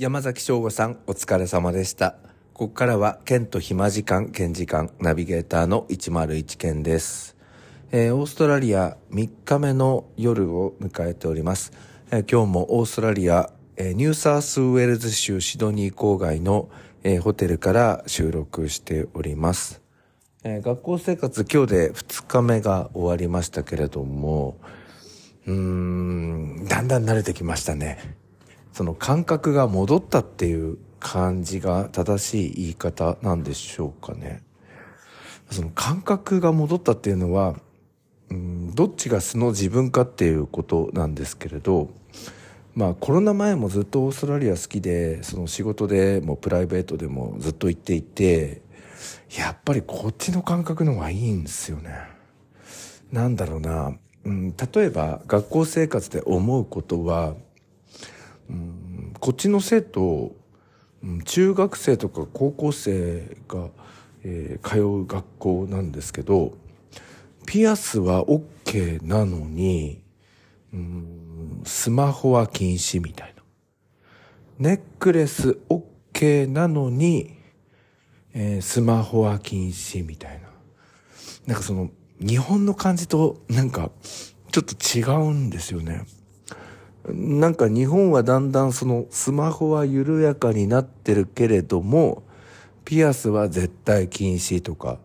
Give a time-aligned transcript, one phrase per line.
[0.00, 2.12] 山崎翔吾さん、お疲れ様でした。
[2.54, 7.36] ここからは、県と暇時間、県時間、ナビゲーターの101県です。
[7.92, 11.74] えーオーストラリア3日目の夜を迎えております。
[12.10, 16.70] えー今日もオーストラリア、えーニューサースウェルズ州シドニー郊外の、
[17.04, 19.82] えホテルから収録しております。
[20.44, 24.56] えー学校生活今日で2日目が終わりましたけれども、
[25.46, 28.29] うーん、だんだん慣れてきましたね。
[28.72, 34.42] その感覚が戻ったっていう感じが正しい言い方なんでしょうかね。
[35.50, 37.56] その感覚が戻ったっていうのは、
[38.30, 41.90] うん、どっちが素の自分かっていうことなんですけれど、
[42.74, 48.62] まあコロナ前もずっとオーストラリア好きで、その仕事でもプライベートでもずっと行っていて、
[49.36, 51.90] やっぱりこっちの感覚の方がいいんですよね。
[53.10, 53.92] なんだろうな、
[54.24, 57.34] うん、例えば学校生活で思うことは、
[59.20, 60.34] こっちの生徒、
[61.24, 63.68] 中学生とか高校生が、
[64.22, 66.54] えー通う学校なんですけど、
[67.46, 70.02] ピアスは OK なのに、
[71.64, 73.42] スマホは禁止みたいな。
[74.58, 77.36] ネックレス OK なのに、
[78.34, 80.48] えースマホは禁止みたいな。
[81.46, 81.90] なんかその、
[82.20, 83.90] 日本の感じとなんか、
[84.50, 86.04] ちょっと違うんですよね。
[87.08, 92.22] なんか日本はだんだんそのスマホは緩やかになってるけれども、
[92.84, 94.98] ピアスは絶対禁止とか、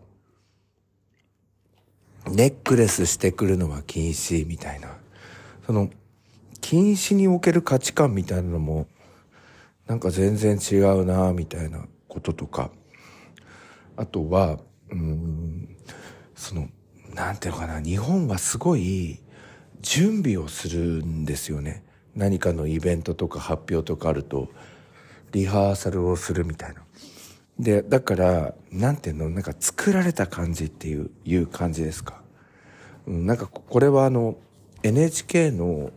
[2.28, 4.96] ネックレスしてくるのは禁止みたいな。
[5.64, 5.90] その、
[6.60, 8.86] 禁止における価値観みたいなのも、
[9.86, 12.70] なんか全然違うなみたいなこととか。
[13.96, 14.58] あとは、
[14.90, 15.76] うん、
[16.34, 16.68] その、
[17.14, 19.20] なんていうのかな、日本はすごい
[19.82, 21.84] 準備をするんですよね。
[22.14, 24.48] 何かのイベントとか発表とかあると、
[25.32, 26.82] リハーサルをするみたいな。
[27.58, 32.22] で、だから、なんていうの、なんか作られた感じっていう、いう感じですか？
[33.06, 34.36] うんなんかこれはあの、
[34.82, 35.90] NHK の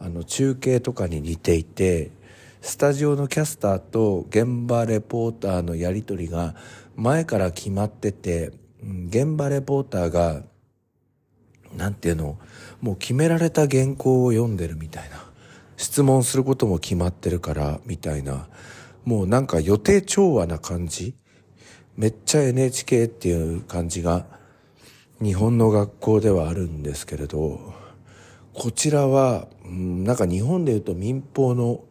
[0.00, 2.10] あの中継とかに似ていて、
[2.60, 6.54] スタジオのキャスターと現場レポーターのやりとりが
[6.96, 8.52] 前から決まってて、
[8.82, 10.42] 現場レポーターが、
[11.78, 12.38] なんていうの、
[12.82, 15.24] もう決められた原稿を読んでるみたいな。
[15.76, 18.48] 質問することも決まってるから、みたいな。
[19.04, 21.14] もうなんか予定調和な感じ？
[21.96, 24.26] めっちゃ NHK っていう感じが
[25.22, 27.72] 日本の学校ではあるんですけれど、
[28.52, 31.84] こちらは、うんなんか日本で言うと民放の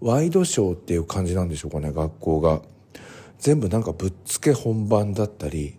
[0.00, 2.62] ワイドショーっていう感じなんでしょうかね、学校が。
[3.38, 5.78] 全部なんかぶっつけ本番だったり、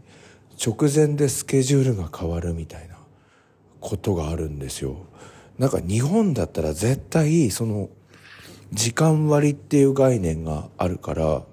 [0.63, 2.91] 直前でスケジュールが変わるみたいな
[3.81, 4.96] ことがあるんですよ。
[5.59, 7.90] なんか日本だったら絶対その
[8.72, 11.44] 時間割っていう概念があるから、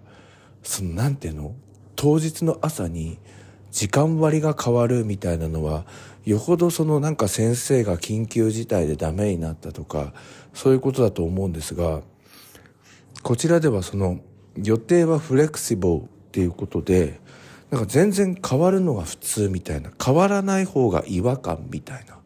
[0.62, 1.54] そのなんていうの？
[1.96, 3.18] 当日の朝に
[3.72, 5.84] 時間割が変わるみたいなのは、
[6.24, 10.12] よほどそのなんか先生が緊急事態でダメになったとか、
[10.54, 12.02] そういうことだと思うんですが、
[13.22, 14.20] こちらではその
[14.56, 17.20] 予定はフレキシブルっていうことで、
[17.70, 22.17] なんか全然変わるのが普通みたいな、変わらない方が違和感みたいな、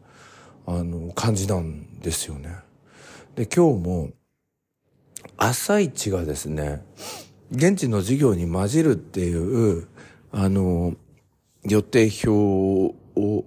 [0.65, 2.55] あの、感じなんですよね。
[3.35, 4.09] で、今日も、
[5.37, 6.83] 朝一がですね、
[7.51, 9.87] 現地の授業に混じるっていう、
[10.31, 10.95] あの、
[11.63, 12.29] 予定表
[13.15, 13.45] を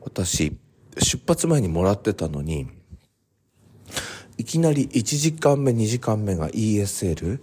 [0.00, 0.56] 私、
[0.98, 2.68] 出発前にもらってたのに、
[4.38, 7.40] いきなり1時間目、2時間目が ESL、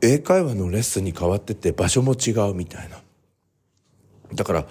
[0.00, 3.00] 英会話のレッスンに変わってて場所も違うみたいな。
[4.34, 4.66] だから、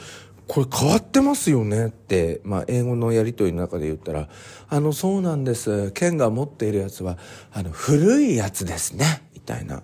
[0.48, 4.30] これ変わってますよねって、まあ、英語のやりとりの中で言ったら、
[4.70, 5.92] あの、そうなんです。
[5.92, 7.18] ケンが持っているやつは、
[7.52, 9.24] あの、古いやつですね。
[9.34, 9.84] みたいな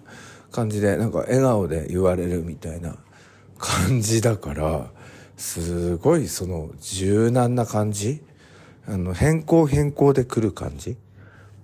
[0.52, 2.96] 感じで、なんか笑顔で言われるみたいな
[3.58, 4.92] 感じだから、
[5.36, 8.24] すごいその柔軟な感じ
[8.86, 10.98] あの、変更変更で来る感じ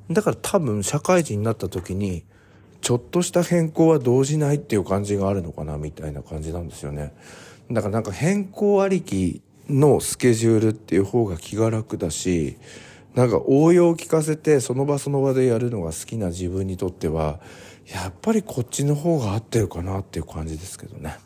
[0.10, 2.24] だから多分社会人になった時に、
[2.82, 7.14] ちょっとした変更は動じないっていう感じがあるのかなみたいな感じなんですよね。
[7.72, 12.58] だからなんか変更ありきのスケジュールっていう方が気が楽だし、
[13.16, 17.40] なんか応用を聞かせてその場その場でやるのが好きな自分にとっては、
[17.92, 21.18] やっぱりこっちの方が合ってるかなっていう感じですけどね。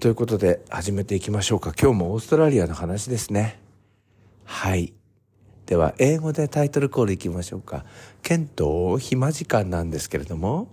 [0.00, 1.72] ということで始めていきましょうか。
[1.80, 3.58] 今日もオーストラリアの話ですね。
[4.44, 4.92] はい。
[5.66, 7.84] では、英語でタイトルコールいきましょうか。
[8.22, 10.68] ケント、暇時間なんですけれども、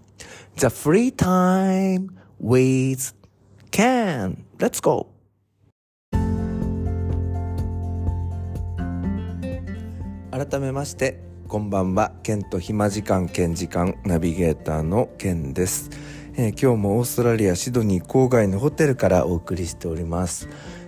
[0.57, 2.09] The Free Time
[2.41, 3.15] with
[3.75, 4.45] Ken.
[4.57, 5.07] Let's go!
[10.31, 11.19] 改めまして、
[11.50, 12.13] こんばんは。
[12.24, 15.89] ケンと暇時間、ケ時間、ナビゲーターのケンです、
[16.38, 20.48] えー、今日もオーストラリア・シドニー郊外のホテルからお送りしております。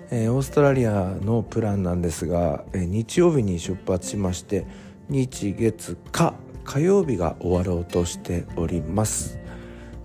[0.09, 4.65] えー、オーストラリアのプランなんですが、えー、日曜日に出発しまして、
[5.09, 9.36] 日月火、火曜日が終わろうとしております。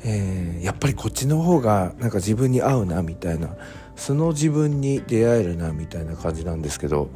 [0.05, 3.57] えー、やっぱりこっちの方がなんか自分に合うなみたいな
[3.97, 7.11] その自分に出会えるなみたいな感じなんですけど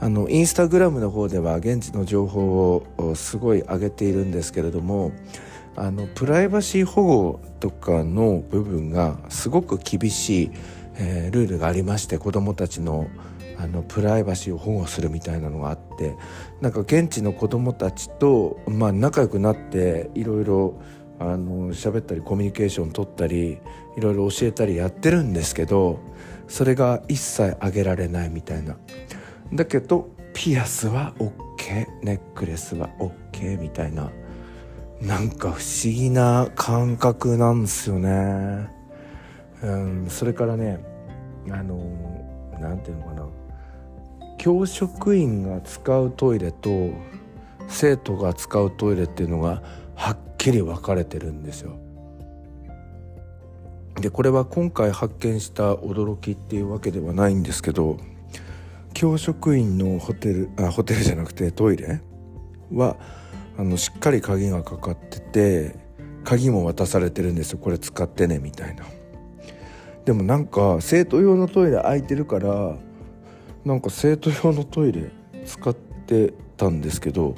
[0.00, 5.12] あのインスタグラムの方では現地の情報をすごい上げているんですけれども
[5.76, 10.50] あのプライバシー保護とかの部分がすごく厳しい、
[10.96, 13.08] えー、ルールがありまして子どもたちの
[13.56, 16.16] あのプライバシーを保護するみたいなのがあって
[16.60, 20.74] なんか現地の子どもたちと、まあ、仲良くなっていろいろ
[21.18, 23.58] あの喋ったりコミュニケーション取ったり
[23.96, 26.00] いろいろ教えたりやってるんですけど
[26.48, 28.76] それが一切あげられないみたいな。
[29.52, 34.10] だけどピアスは OK ネックレスは OK みたいな。
[35.00, 38.68] なんか不思議な感覚なんですよね。
[39.62, 40.78] うんそれからね
[41.50, 41.78] あの
[42.60, 43.26] 何て言うのかな。
[44.38, 46.90] 教職員が使うトイレと
[47.68, 49.62] 生徒が使うトイレっていうのが
[49.94, 51.78] はっきり分かれてるんですよ。
[54.00, 57.96] でこれは今回発見した驚きっていうわけではないんですけど
[58.92, 62.00] 教職員のホテルあホテルじゃなくてトイレ
[62.72, 62.96] は
[63.56, 65.76] あのしっかり鍵がかかってて
[66.24, 67.58] 鍵も渡されてるんですよ。
[67.58, 68.84] これ使ってねみたいな。
[70.04, 72.76] でもなんか生徒用のトイレ空いてるから
[73.64, 75.10] なんか生徒用のトイレ
[75.46, 77.36] 使ってたんですけど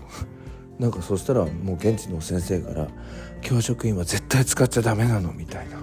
[0.78, 2.88] なんかそしたらもう現地の先生から
[3.40, 5.78] 「教職員は絶対使っちゃダメなの」みたいな。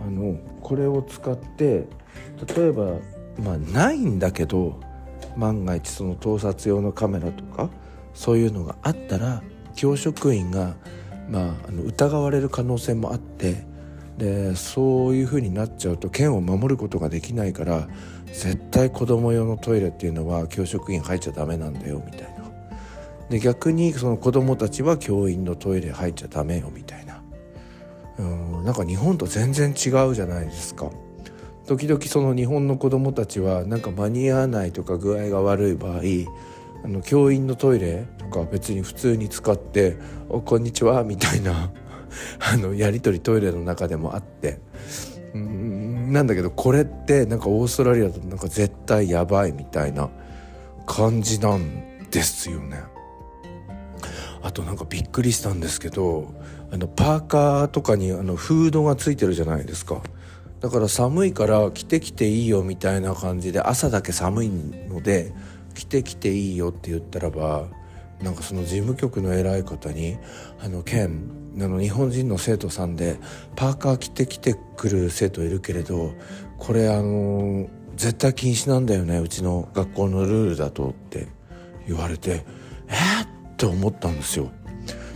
[0.00, 1.88] あのこれを使って
[2.56, 2.98] 例えば
[3.42, 4.78] まあないんだけど
[5.36, 7.70] 万が一その盗撮用のカメラとか
[8.14, 9.42] そういうのがあったら
[9.74, 10.76] 教職員が、
[11.28, 13.66] まあ、あの疑われる可能性もあって
[14.18, 17.88] でそういう風になっちゃうと県を守ることができないから
[18.26, 22.37] 絶対子供用のトイレっていうのは教職員入っちゃダメなんだよみたいな。
[23.30, 27.22] で逆にその子供たちは教員のトイレ入っちゃダメよみたいな。
[28.18, 30.90] うんなんか日本と全然違うじゃないですか。
[31.66, 36.00] 時々その日本の子供たちはなんか間に合わないとか具合が悪い場合
[36.82, 39.98] あの教員のトイレとか別に普通に使って
[40.30, 41.70] 「おこんにちは」みたいな
[42.40, 44.60] あのやり取りトイレの中でもあって。
[45.34, 50.08] うんなんだけどこれってなんかオーストラリアだとなんか絶対やばいみたいな
[50.86, 52.78] 感じなんですよね。
[54.58, 56.34] となんかびっくりしたんですけど
[56.72, 60.02] あのパーカーとかにあのフードがついてるじゃないですか
[60.60, 65.32] だから寒いから着てきていいよみたいな感じで朝だけ寒いので
[65.74, 67.68] 着てきていいよって言ったらば
[68.20, 70.18] なんかその事務局の偉い方に
[70.58, 71.30] 「あのケン
[71.60, 73.20] あの日本人の生徒さんで
[73.54, 76.14] パーカー着てきてくる生徒いるけれど
[76.58, 81.28] これあの絶対禁止なんだよねうちの学校のルールだと」って
[81.86, 82.44] 言われて
[82.90, 83.26] 「えっ?」
[83.58, 84.52] って思ったんですよ。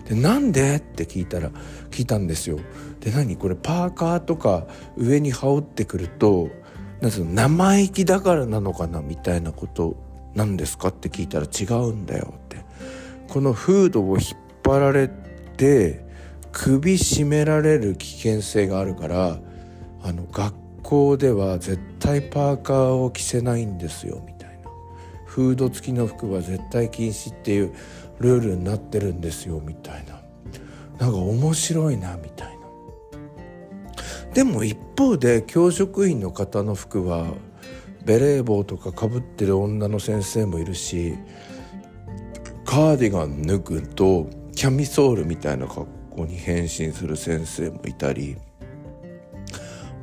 [0.08, 0.78] でなんで？
[0.78, 1.50] って聞いたら
[1.92, 2.58] 聞いたんですよ。
[2.98, 3.36] で何？
[3.36, 4.66] これパーカーとか
[4.96, 6.48] 上に羽織ってくると
[7.00, 9.94] なんうの生意気だからなのかなみたいなこと
[10.34, 10.88] なんですか？
[10.88, 12.34] って聞いたら違うんだよ。
[12.36, 12.56] って。
[13.28, 15.08] このフードを引っ張られ
[15.56, 16.04] て
[16.50, 19.38] 首絞められる危険性があるから
[20.02, 20.52] あの学
[20.82, 24.41] 校では絶対パーカーを着せないんですよみたいな。
[25.32, 27.72] フード付きの服は絶対禁止っていう
[28.20, 30.20] ルールになってるんですよみたいな。
[30.98, 32.62] なんか面白いなみたいな。
[34.34, 37.32] でも一方で教職員の方の服は
[38.04, 41.14] ベレー帽とかかぶってる女の先生もいるし
[42.66, 48.36] カーディガン脱ぐとキャミソールみたいな格好に変身する先生もいたり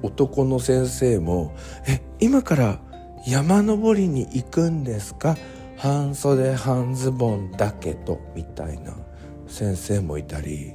[0.01, 1.53] 男の先生も
[1.87, 2.88] 「え今から
[3.29, 5.37] 山登りに行くんですか？
[5.77, 8.95] 半袖半ズボンだけど」みたいな。
[9.47, 10.73] 先生もいたり。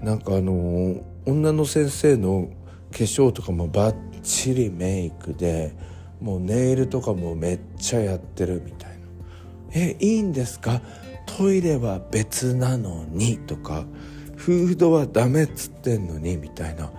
[0.00, 2.48] なんかあの女の先生の
[2.92, 5.74] 化粧とかもバッチリメイクで
[6.20, 8.96] もうネイルとかもめっちゃやってるみたいな
[9.74, 10.80] 「えいいんですか？
[11.26, 13.84] トイレは別なのに」とか
[14.36, 16.92] 「フードはダメっつってんのに」みたいな。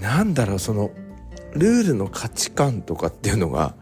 [0.00, 0.90] なんだろうその
[1.54, 3.74] ルールの価値観とかっていうのが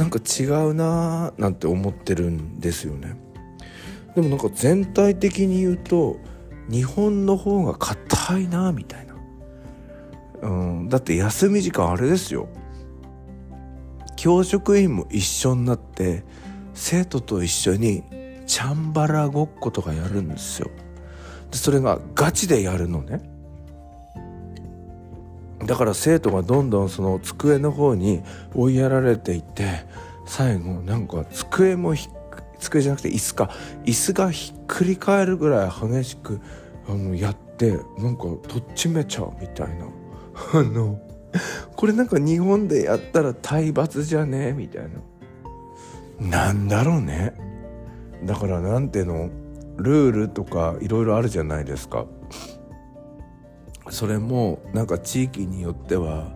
[0.00, 3.20] なんか違うなーなんて思ってるんですよね。
[4.14, 6.16] でもなんか全体的に言うと
[6.70, 9.10] 日本の方が硬いなみたいな。
[10.42, 10.48] う
[10.84, 12.48] ん、だって休み時間あれですよ
[14.16, 16.24] 教職員も一緒になって
[16.72, 18.02] 生徒と一緒に
[18.46, 20.70] チャンバラごっことかやるんですよ
[21.50, 23.29] でそれがガチでやるのね
[25.70, 28.22] だから生徒がどんどんその机の方に
[28.56, 29.86] 追いやられていって
[30.26, 31.94] 最後なんか机も
[32.58, 33.50] 机じゃなくて椅子か。
[33.84, 36.40] 椅子がひっくり返るぐらい激しく
[36.88, 39.86] あのやってなんかとっちめちゃうみたいな。
[40.58, 40.98] あの
[41.76, 44.48] これなんか日本でやったら体罰じゃね？
[44.48, 44.82] えみたい
[46.18, 46.48] な。
[46.48, 47.32] なんだろうね。
[48.24, 49.30] だからなんていうの？
[49.76, 52.06] ルールとかいろいろあるじゃないですか。
[53.90, 56.32] それもなんか地域によっては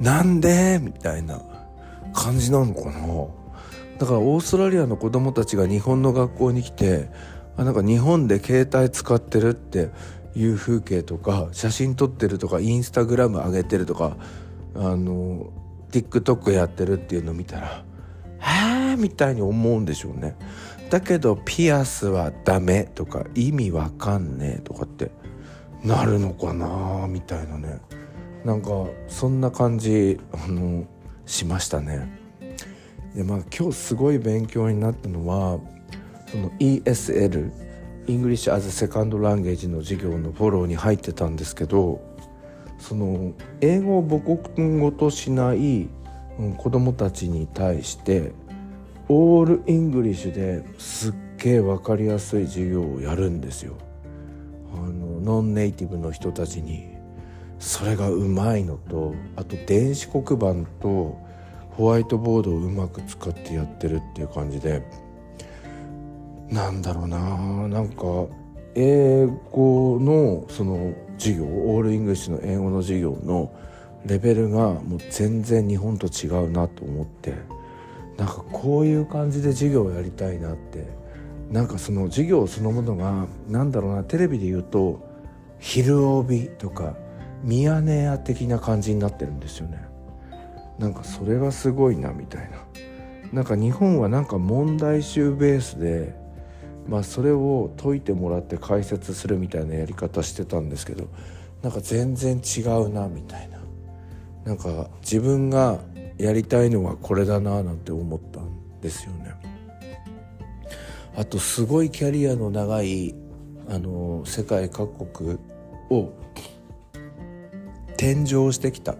[0.00, 1.40] なんでみたいな
[2.12, 2.92] 感じなのかな
[3.98, 7.08] だからオーストラリアの子供たちが日本の学校に来て
[7.56, 9.90] あなんか日本で携帯使ってるって
[10.34, 14.16] いう風景とか写真撮ってるとかインスタグラム上げてるとか
[14.74, 15.52] あの
[15.90, 17.84] TikTok やってるっていうの見たら
[18.40, 20.36] 「はあ」みたいに思うんでしょうね。
[20.90, 25.10] だけどピアスはダメとか意味わかんねえとかって
[25.84, 27.80] なるのかなみたいなね
[28.44, 28.68] なんか
[29.08, 30.84] そんな感じあの
[31.26, 32.20] しましたね。
[33.14, 35.60] でまあ今日すごい勉強になったのは
[36.28, 37.52] その ESL
[38.08, 42.00] English as Second Language の授業のフォローに入ってたんですけど
[42.78, 45.88] その英語を母国語としない、
[46.38, 48.32] うん、子どもたちに対して
[49.08, 53.74] all English ですっげえ分かりやすい授業をやるんですよ。
[54.74, 56.88] あのノンネイティブの人たちに
[57.58, 61.18] それがうまいのとあと電子黒板と
[61.70, 64.82] ホワイトボードをうまく使ってやってるっていう感じで
[66.50, 67.18] なんだろうな
[67.68, 68.02] なんか
[68.74, 73.52] 英語のその授業 all English の英語の授業の
[74.06, 77.34] レベルがもう全然日本と違うなと思って
[78.16, 80.86] なんかこういう感じで授業をやりたいなって
[81.52, 85.06] なんかその授業そのものがなんだろうなテレビで言うと
[85.60, 86.96] 「昼帯」とか
[87.44, 89.84] 「ミヤネ屋」的な感じになってるんですよね。
[90.78, 92.66] なんかそれがすごいなみたいな。
[93.32, 96.20] なんか日本はなんか問題集ベースで
[96.88, 101.08] まあ、それを解いてもらって解説するみたいなやり方してたんですけど
[101.62, 103.58] なんか全然違うなみたいな
[104.44, 105.78] なんか自分が
[106.18, 109.51] やりたいのはこれだななんて思ったんですよね。
[111.14, 113.14] あとすごいキャリアの長い
[113.68, 115.38] あの世界各国
[115.90, 116.12] を
[117.90, 118.96] 転乗してきた。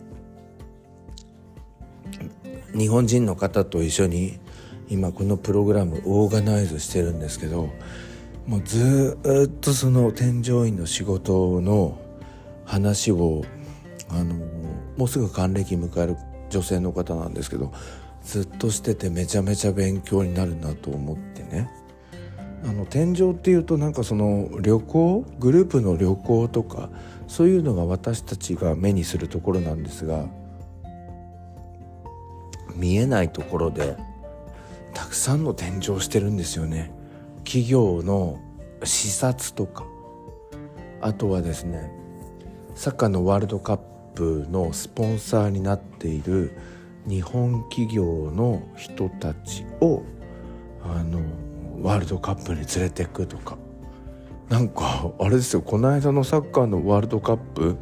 [2.74, 4.38] 日本人の方と一緒に
[4.88, 7.70] 今このプログラムオーガナイズしてるんですけど
[8.46, 12.00] もうずっとその添乗員の仕事の
[12.64, 13.44] 話を
[14.08, 14.34] あの
[14.96, 16.16] もうすぐ還暦迎える
[16.50, 17.72] 女性の方なんですけど
[18.22, 21.70] ずっとしててめちゃめちゃ勉強になるなと思ってね。
[22.64, 26.90] あの天井っていうとなんかその旅行グループの旅行とか
[27.26, 30.26] そういうのが私たちが目にするところなんですが
[32.76, 33.96] 見えないところで
[34.94, 36.92] たくさんの展示をしてるんですよね。
[37.44, 38.38] 企業の
[38.84, 39.86] 視察とか。
[41.00, 41.90] あとはですね
[42.76, 43.76] サッカーのワールドカッ
[44.14, 46.56] プのスポンサーになっている
[47.06, 50.02] 日本企業の人たちを
[50.84, 51.20] あの
[51.82, 53.58] ワールドカップに連れてくとか。
[54.48, 55.62] なんかあれですよ。
[55.62, 57.76] この間のサッカーのワールドカップ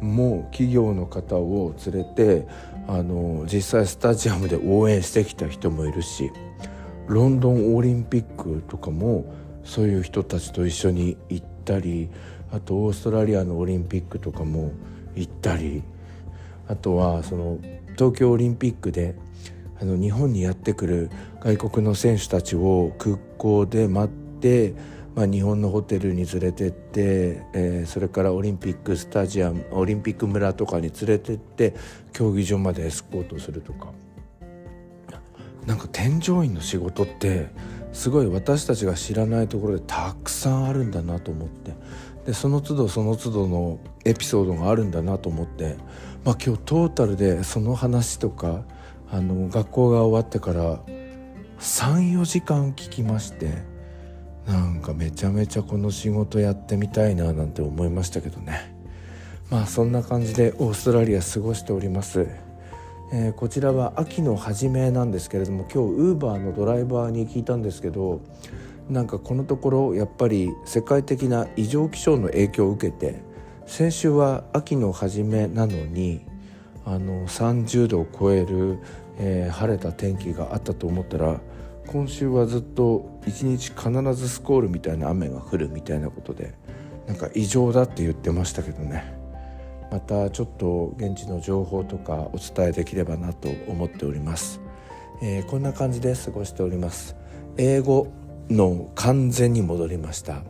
[0.00, 2.46] も企業の方を連れて
[2.88, 6.30] あの実際スタジアムで応援してきた人もいるし
[7.06, 9.32] ロンドンオリンピックとかも
[9.64, 12.08] そういう人たちと一緒に行ったり
[12.52, 14.72] あとオーストラリアのオリンピックとかも
[15.14, 15.82] 行ったり
[16.68, 17.58] あとはその
[17.94, 19.16] 東京オリンピックで
[19.80, 24.74] あの日本にやってくる外国の選手たちを空港で待って
[25.16, 31.74] まあ、日本のホテルに連れてって、えー、それからオリンピックスタジアムオリンピック村とかに連れてって
[32.12, 33.92] 競技場までエスコートするとか。
[35.64, 37.48] なんか添乗員の仕事って
[37.92, 41.72] すごい私たちが知らないところでたくさんあるんだなと思って。
[42.26, 45.76] でその都度その都度のエピソードがあるんだなと思って、
[46.24, 48.64] まあ、今日トータルでその話とか
[49.10, 50.80] あの学校が終わってから
[51.60, 53.76] 34時間聞きまして。
[54.46, 58.74] なんかめちゃめちゃこの仕事やってみたいななんて思いましたけどね
[59.50, 62.28] まあそんな感じでオーストラリア過ごしております、
[63.12, 68.20] えー、こちらは秋の初めなんですけれども今日ウーバーのドライバーに聞いたんですけど
[68.88, 73.20] なんかこのところやっぱり世界的な異常気象の影響を受けて
[73.66, 76.24] 先週は秋の初めなのに
[76.86, 78.78] あの30度を超える、
[79.18, 81.40] えー、晴れた天気があったと思ったら
[81.88, 86.54] 今週はずっと一日必ずスコールみたいな雨が降るみたいなことで
[87.08, 89.14] なんか異常だって言ってましたけどね。
[89.90, 94.60] またちょっと現地の情報とかお伝えできればなと思っております、
[95.22, 97.16] えー、こんな感じで過ごしております。
[97.56, 98.08] 英語
[98.50, 100.42] の完全に戻りました。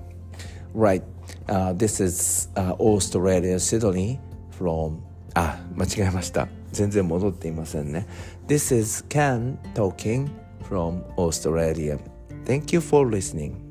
[0.75, 1.03] Right、
[1.47, 4.19] uh, this is、uh, Australia Sydney
[4.59, 4.99] from
[5.39, 8.07] あ間違えました全然戻っていませんね
[8.49, 10.29] This is Ken talking
[10.67, 11.99] from Australia
[12.47, 13.66] Thank you for listening